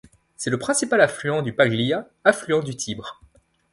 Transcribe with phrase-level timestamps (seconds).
[0.35, 3.21] C'est le principal affluent du Paglia, affluent du Tibre.